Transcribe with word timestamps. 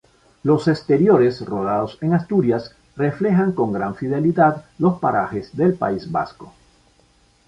Los 0.41 0.67
exteriores 0.67 1.45
rodados 1.45 1.99
en 2.01 2.15
Asturias, 2.15 2.73
reflejan 2.95 3.51
con 3.51 3.71
gran 3.71 3.93
fidelidad 3.93 4.65
los 4.79 4.97
parajes 4.99 5.55
del 5.55 5.75
País 5.75 6.11
Vasco. 6.11 6.55